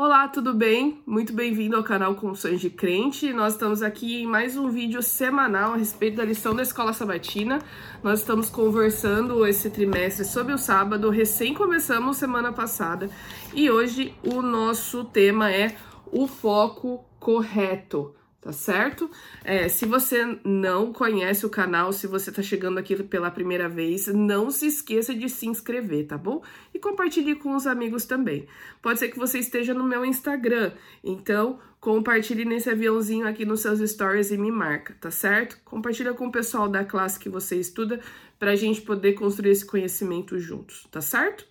[0.00, 1.02] Olá, tudo bem?
[1.04, 3.32] Muito bem-vindo ao canal Confissões de Crente.
[3.32, 7.58] Nós estamos aqui em mais um vídeo semanal a respeito da lição da Escola Sabatina.
[8.00, 13.10] Nós estamos conversando esse trimestre sobre o sábado, recém começamos semana passada,
[13.52, 15.74] e hoje o nosso tema é
[16.12, 19.10] o foco correto tá certo?
[19.44, 24.06] É, se você não conhece o canal, se você tá chegando aqui pela primeira vez,
[24.06, 26.42] não se esqueça de se inscrever, tá bom?
[26.72, 28.46] E compartilhe com os amigos também.
[28.80, 30.72] Pode ser que você esteja no meu Instagram,
[31.02, 35.58] então compartilhe nesse aviãozinho aqui nos seus stories e me marca, tá certo?
[35.64, 38.00] Compartilha com o pessoal da classe que você estuda
[38.38, 41.44] para a gente poder construir esse conhecimento juntos, tá certo?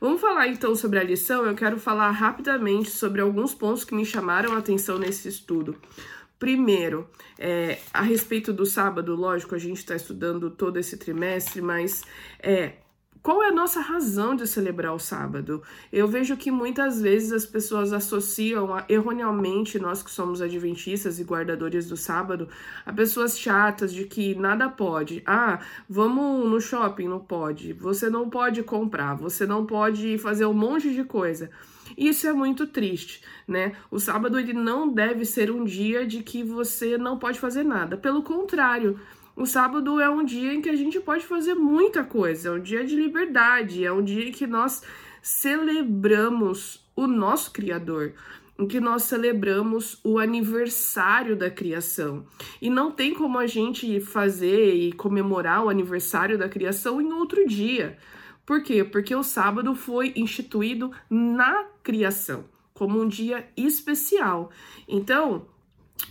[0.00, 1.44] Vamos falar então sobre a lição.
[1.44, 5.76] Eu quero falar rapidamente sobre alguns pontos que me chamaram a atenção nesse estudo.
[6.38, 12.04] Primeiro, é, a respeito do sábado, lógico, a gente está estudando todo esse trimestre, mas
[12.38, 12.74] é,
[13.22, 15.62] qual é a nossa razão de celebrar o sábado?
[15.92, 21.88] Eu vejo que muitas vezes as pessoas associam erroneamente nós que somos adventistas e guardadores
[21.88, 22.48] do sábado
[22.86, 25.22] a pessoas chatas de que nada pode.
[25.26, 25.58] Ah,
[25.88, 27.72] vamos no shopping, não pode.
[27.74, 31.50] Você não pode comprar, você não pode fazer um monte de coisa.
[31.98, 33.72] Isso é muito triste, né?
[33.90, 37.96] O sábado ele não deve ser um dia de que você não pode fazer nada.
[37.96, 39.00] Pelo contrário,
[39.34, 42.60] o sábado é um dia em que a gente pode fazer muita coisa, é um
[42.60, 44.80] dia de liberdade, é um dia em que nós
[45.20, 48.14] celebramos o nosso Criador,
[48.56, 52.24] em que nós celebramos o aniversário da criação.
[52.62, 57.44] E não tem como a gente fazer e comemorar o aniversário da criação em outro
[57.44, 57.98] dia.
[58.48, 58.82] Por quê?
[58.82, 64.50] Porque o sábado foi instituído na criação, como um dia especial.
[64.88, 65.46] Então,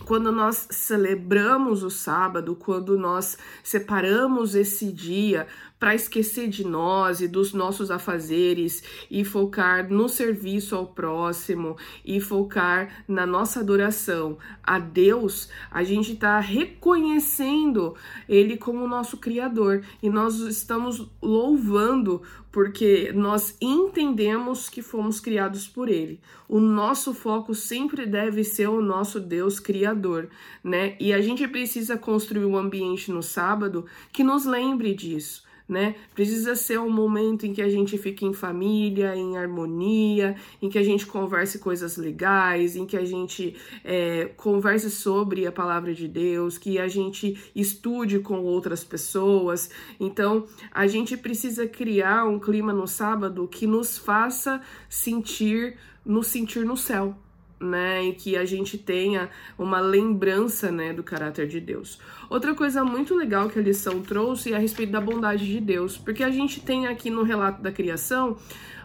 [0.04, 5.46] quando nós celebramos o sábado, quando nós separamos esse dia
[5.78, 12.20] para esquecer de nós e dos nossos afazeres e focar no serviço ao próximo e
[12.20, 17.94] focar na nossa adoração a Deus, a gente está reconhecendo
[18.28, 19.82] Ele como nosso Criador.
[20.02, 26.20] E nós estamos louvando porque nós entendemos que fomos criados por Ele.
[26.48, 30.28] O nosso foco sempre deve ser o nosso Deus Criador,
[30.62, 30.96] né?
[30.98, 35.96] E a gente precisa construir um ambiente no sábado que nos lembre disso né?
[36.14, 40.78] Precisa ser um momento em que a gente fique em família, em harmonia, em que
[40.78, 46.08] a gente converse coisas legais, em que a gente é, converse sobre a palavra de
[46.08, 49.68] Deus, que a gente estude com outras pessoas.
[50.00, 56.64] Então, a gente precisa criar um clima no sábado que nos faça sentir, nos sentir
[56.64, 57.14] no céu,
[57.60, 61.98] né, em que a gente tenha uma lembrança, né, do caráter de Deus.
[62.30, 65.96] Outra coisa muito legal que a lição trouxe é a respeito da bondade de Deus,
[65.96, 68.36] porque a gente tem aqui no relato da criação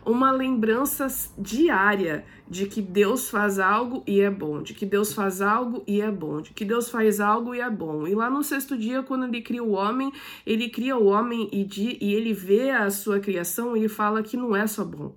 [0.05, 1.07] uma lembrança
[1.37, 6.01] diária de que Deus faz algo e é bom, de que Deus faz algo e
[6.01, 8.05] é bom, de que Deus faz algo e é bom.
[8.07, 10.11] E lá no sexto dia, quando ele cria o homem,
[10.45, 14.21] ele cria o homem e, de, e ele vê a sua criação e ele fala
[14.21, 15.15] que não é só bom,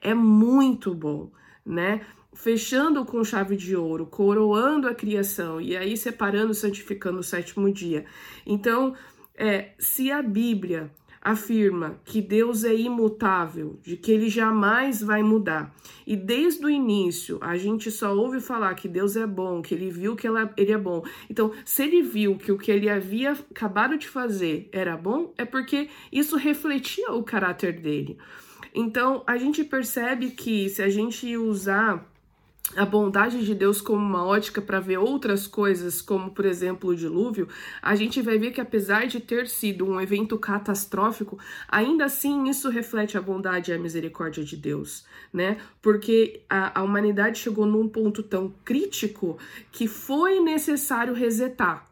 [0.00, 1.30] é muito bom,
[1.64, 2.02] né?
[2.36, 8.04] Fechando com chave de ouro, coroando a criação e aí separando, santificando o sétimo dia.
[8.46, 8.94] Então,
[9.34, 15.74] é, se a Bíblia afirma que Deus é imutável, de que ele jamais vai mudar.
[16.06, 19.90] E desde o início a gente só ouve falar que Deus é bom, que ele
[19.90, 21.02] viu que ela, ele é bom.
[21.28, 25.44] Então, se ele viu que o que ele havia acabado de fazer era bom, é
[25.44, 28.18] porque isso refletia o caráter dele.
[28.72, 32.06] Então, a gente percebe que se a gente usar
[32.74, 36.96] a bondade de Deus como uma ótica para ver outras coisas, como por exemplo o
[36.96, 37.48] dilúvio,
[37.80, 41.38] a gente vai ver que apesar de ter sido um evento catastrófico,
[41.68, 45.58] ainda assim isso reflete a bondade e a misericórdia de Deus, né?
[45.80, 49.38] Porque a, a humanidade chegou num ponto tão crítico
[49.70, 51.85] que foi necessário resetar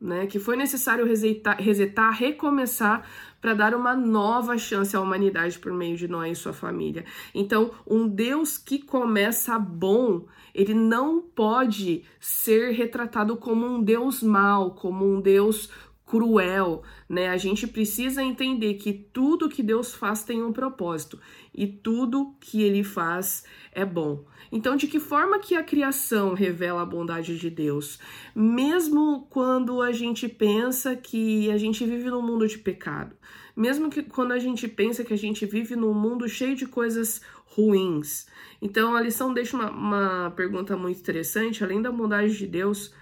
[0.00, 0.26] né?
[0.26, 3.08] Que foi necessário resetar, resetar recomeçar
[3.40, 7.04] para dar uma nova chance à humanidade por meio de Noé e sua família.
[7.34, 14.72] Então, um Deus que começa bom, ele não pode ser retratado como um Deus mau,
[14.72, 15.70] como um Deus
[16.06, 17.28] cruel, né?
[17.28, 21.18] A gente precisa entender que tudo que Deus faz tem um propósito
[21.52, 24.24] e tudo que ele faz é bom.
[24.52, 27.98] Então, de que forma que a criação revela a bondade de Deus?
[28.34, 33.16] Mesmo quando a gente pensa que a gente vive num mundo de pecado,
[33.56, 37.20] mesmo que quando a gente pensa que a gente vive num mundo cheio de coisas
[37.46, 38.26] ruins.
[38.62, 42.94] Então, a lição deixa uma, uma pergunta muito interessante, além da bondade de Deus,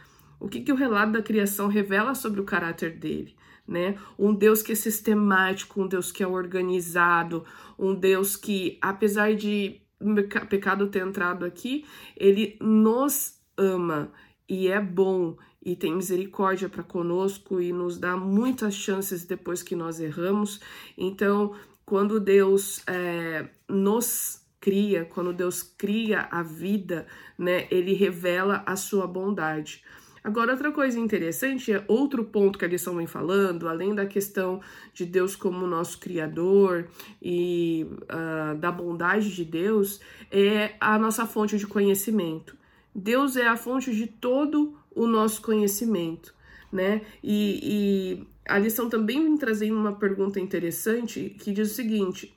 [0.44, 3.34] o que, que o relato da criação revela sobre o caráter dele?
[3.66, 3.96] Né?
[4.18, 7.46] Um Deus que é sistemático, um Deus que é organizado,
[7.78, 9.80] um Deus que, apesar de
[10.50, 14.12] pecado ter entrado aqui, ele nos ama
[14.46, 19.74] e é bom e tem misericórdia para conosco e nos dá muitas chances depois que
[19.74, 20.60] nós erramos.
[20.98, 21.54] Então,
[21.86, 27.06] quando Deus é, nos cria, quando Deus cria a vida,
[27.38, 29.82] né, ele revela a sua bondade.
[30.24, 34.58] Agora, outra coisa interessante, é outro ponto que a lição vem falando, além da questão
[34.94, 36.88] de Deus como nosso Criador
[37.20, 40.00] e uh, da bondade de Deus,
[40.32, 42.56] é a nossa fonte de conhecimento.
[42.94, 46.34] Deus é a fonte de todo o nosso conhecimento,
[46.72, 47.02] né?
[47.22, 52.34] E, e a lição também vem trazendo uma pergunta interessante que diz o seguinte: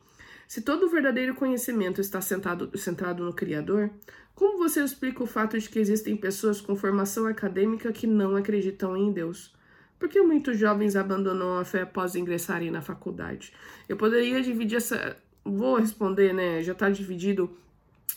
[0.48, 3.92] se todo o verdadeiro conhecimento está sentado, centrado no Criador,
[4.34, 8.96] como você explica o fato de que existem pessoas com formação acadêmica que não acreditam
[8.96, 9.54] em Deus?
[10.00, 13.52] Por que muitos jovens abandonam a fé após ingressarem na faculdade?
[13.90, 15.18] Eu poderia dividir essa.
[15.44, 16.62] Vou responder, né?
[16.62, 17.50] Já está dividido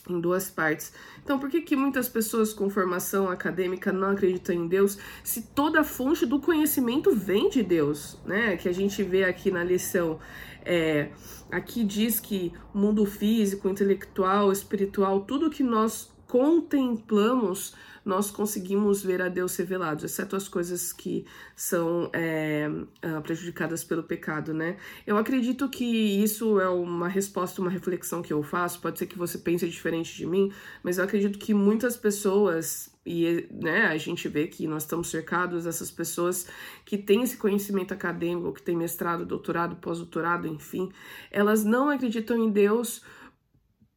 [0.09, 0.93] em duas partes.
[1.23, 5.81] Então, por que, que muitas pessoas com formação acadêmica não acreditam em Deus se toda
[5.81, 8.57] a fonte do conhecimento vem de Deus, né?
[8.57, 10.19] Que a gente vê aqui na lição.
[10.63, 11.09] É,
[11.51, 19.21] aqui diz que o mundo físico, intelectual, espiritual, tudo que nós contemplamos nós conseguimos ver
[19.21, 21.25] a Deus revelado, exceto as coisas que
[21.55, 22.67] são é,
[23.01, 24.77] ah, prejudicadas pelo pecado, né?
[25.05, 28.81] Eu acredito que isso é uma resposta, uma reflexão que eu faço.
[28.81, 30.51] Pode ser que você pense diferente de mim,
[30.81, 35.65] mas eu acredito que muitas pessoas e né, a gente vê que nós estamos cercados
[35.65, 36.47] dessas pessoas
[36.85, 40.89] que têm esse conhecimento acadêmico, que têm mestrado, doutorado, pós-doutorado, enfim,
[41.29, 43.03] elas não acreditam em Deus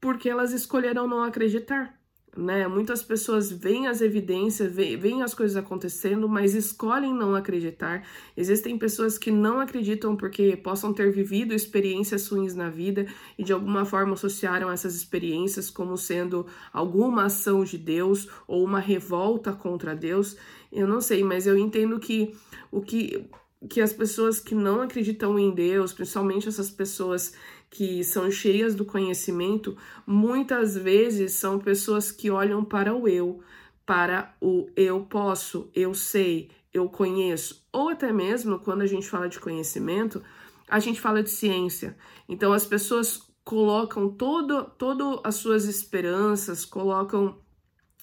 [0.00, 1.94] porque elas escolheram não acreditar
[2.36, 2.66] né?
[2.66, 8.06] Muitas pessoas veem as evidências, veem as coisas acontecendo, mas escolhem não acreditar.
[8.36, 13.06] Existem pessoas que não acreditam porque possam ter vivido experiências ruins na vida
[13.38, 18.80] e de alguma forma associaram essas experiências como sendo alguma ação de Deus ou uma
[18.80, 20.36] revolta contra Deus.
[20.72, 22.34] Eu não sei, mas eu entendo que
[22.70, 23.24] o que
[23.68, 27.34] que as pessoas que não acreditam em Deus, principalmente essas pessoas
[27.70, 29.76] que são cheias do conhecimento,
[30.06, 33.40] muitas vezes são pessoas que olham para o eu,
[33.84, 39.28] para o eu posso, eu sei, eu conheço, ou até mesmo quando a gente fala
[39.28, 40.22] de conhecimento,
[40.68, 41.96] a gente fala de ciência.
[42.28, 47.38] Então as pessoas colocam todo, todo as suas esperanças, colocam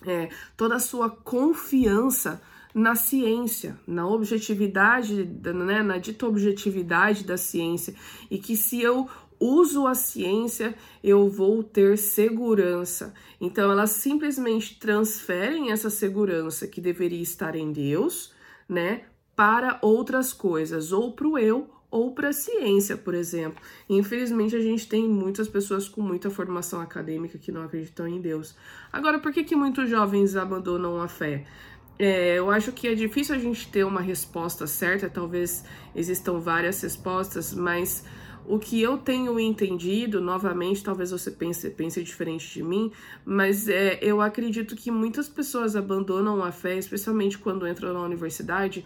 [0.06, 2.42] é, toda a sua confiança
[2.74, 7.94] na ciência, na objetividade, né, na dita objetividade da ciência,
[8.30, 9.10] e que se eu
[9.40, 13.14] uso a ciência, eu vou ter segurança.
[13.40, 18.34] Então, elas simplesmente transferem essa segurança que deveria estar em Deus,
[18.70, 19.02] né,
[19.36, 23.62] para outras coisas, ou para o eu, ou para a ciência, por exemplo.
[23.90, 28.56] Infelizmente, a gente tem muitas pessoas com muita formação acadêmica que não acreditam em Deus.
[28.94, 31.46] Agora, por que, que muitos jovens abandonam a fé?
[32.04, 35.64] É, eu acho que é difícil a gente ter uma resposta certa, talvez
[35.96, 38.04] existam várias respostas, mas
[38.44, 42.92] o que eu tenho entendido, novamente, talvez você pense, pense diferente de mim,
[43.24, 48.84] mas é, eu acredito que muitas pessoas abandonam a fé, especialmente quando entram na universidade,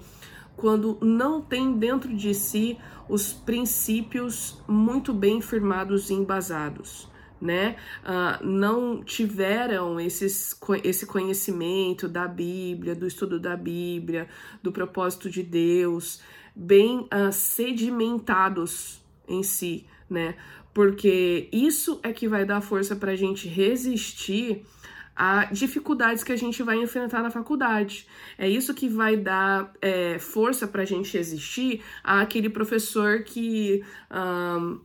[0.58, 2.78] quando não tem dentro de si
[3.08, 7.08] os princípios muito bem firmados e embasados.
[7.46, 7.76] Né?
[8.04, 14.28] Uh, não tiveram esses, esse conhecimento da Bíblia, do estudo da Bíblia,
[14.64, 16.22] do propósito de Deus,
[16.56, 20.36] bem uh, sedimentados em si, né?
[20.74, 24.66] Porque isso é que vai dar força para a gente resistir
[25.16, 28.06] a dificuldades que a gente vai enfrentar na faculdade.
[28.38, 33.84] É isso que vai dar é, força para a gente resistir àquele professor que.
[34.12, 34.82] Um,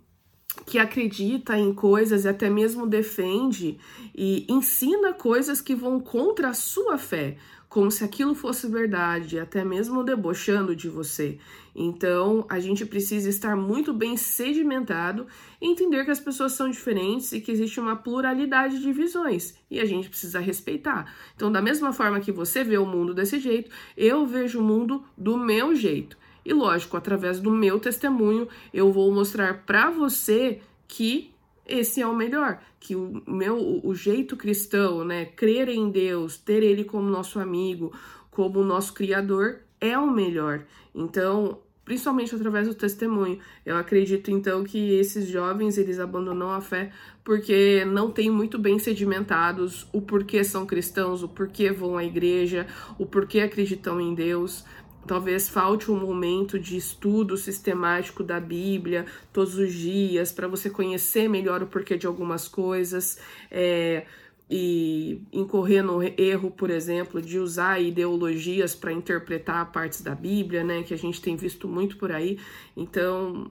[0.66, 3.78] que acredita em coisas e até mesmo defende
[4.14, 7.36] e ensina coisas que vão contra a sua fé,
[7.68, 11.38] como se aquilo fosse verdade, até mesmo debochando de você.
[11.74, 15.26] Então, a gente precisa estar muito bem sedimentado
[15.60, 19.84] entender que as pessoas são diferentes e que existe uma pluralidade de visões e a
[19.84, 21.14] gente precisa respeitar.
[21.36, 25.04] Então, da mesma forma que você vê o mundo desse jeito, eu vejo o mundo
[25.16, 26.18] do meu jeito.
[26.44, 31.32] E lógico, através do meu testemunho, eu vou mostrar para você que
[31.66, 36.62] esse é o melhor, que o meu o jeito cristão, né, crer em Deus, ter
[36.62, 37.92] ele como nosso amigo,
[38.30, 40.64] como nosso criador é o melhor.
[40.94, 43.40] Então, principalmente através do testemunho.
[43.66, 46.92] Eu acredito então que esses jovens eles abandonam a fé
[47.24, 52.66] porque não têm muito bem sedimentados o porquê são cristãos, o porquê vão à igreja,
[52.96, 54.64] o porquê acreditam em Deus.
[55.06, 61.28] Talvez falte um momento de estudo sistemático da Bíblia todos os dias para você conhecer
[61.28, 63.18] melhor o porquê de algumas coisas.
[63.50, 64.06] É,
[64.52, 70.82] e incorrer no erro, por exemplo, de usar ideologias para interpretar partes da Bíblia, né,
[70.82, 72.36] que a gente tem visto muito por aí.
[72.76, 73.48] Então,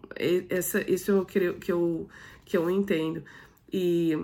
[0.50, 2.10] essa, isso é o que eu, que eu,
[2.44, 3.24] que eu entendo.
[3.72, 4.18] E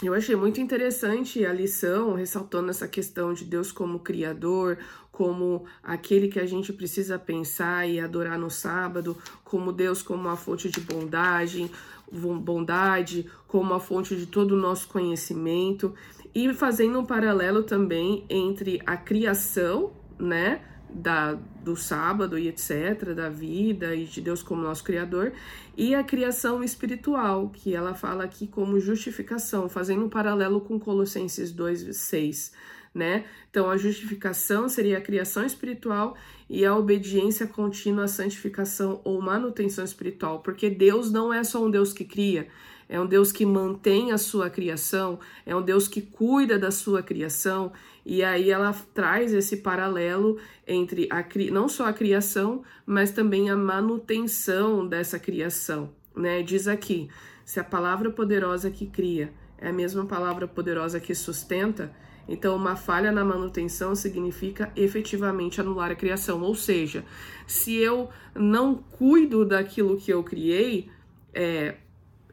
[0.00, 4.78] eu achei muito interessante a lição, ressaltando essa questão de Deus como Criador,
[5.10, 10.36] como aquele que a gente precisa pensar e adorar no sábado, como Deus como a
[10.36, 11.70] fonte de bondade,
[12.10, 15.94] bondade, como a fonte de todo o nosso conhecimento,
[16.34, 20.62] e fazendo um paralelo também entre a criação, né,
[20.94, 21.34] da,
[21.64, 25.32] do sábado e etc., da vida e de Deus como nosso Criador,
[25.76, 31.52] e a criação espiritual, que ela fala aqui como justificação, fazendo um paralelo com Colossenses
[31.52, 32.52] 2, 6
[32.94, 33.24] né?
[33.50, 36.16] Então a justificação seria a criação espiritual
[36.48, 41.70] e a obediência contínua à santificação ou manutenção espiritual, porque Deus não é só um
[41.70, 42.48] Deus que cria,
[42.92, 47.02] é um Deus que mantém a sua criação, é um Deus que cuida da sua
[47.02, 47.72] criação,
[48.04, 53.56] e aí ela traz esse paralelo entre a, não só a criação, mas também a
[53.56, 56.42] manutenção dessa criação, né?
[56.42, 57.08] Diz aqui:
[57.46, 61.90] se a palavra poderosa que cria é a mesma palavra poderosa que sustenta,
[62.28, 66.42] então, uma falha na manutenção significa efetivamente anular a criação.
[66.42, 67.04] Ou seja,
[67.46, 70.88] se eu não cuido daquilo que eu criei,
[71.34, 71.76] é,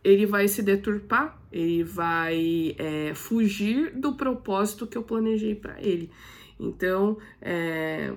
[0.04, 6.10] ele vai se deturpar, ele vai é, fugir do propósito que eu planejei para ele.
[6.60, 8.14] Então, é,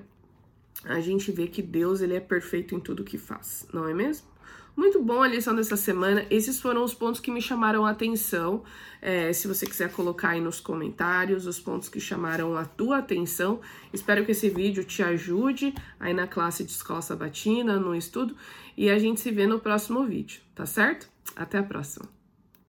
[0.84, 4.32] a gente vê que Deus ele é perfeito em tudo que faz, não é mesmo?
[4.74, 6.24] Muito bom a lição dessa semana.
[6.30, 8.64] Esses foram os pontos que me chamaram a atenção.
[9.02, 13.60] É, se você quiser colocar aí nos comentários os pontos que chamaram a tua atenção.
[13.92, 18.34] Espero que esse vídeo te ajude aí na classe de escola sabatina, no estudo.
[18.74, 21.11] E a gente se vê no próximo vídeo, tá certo?
[21.36, 22.21] Até a próxima.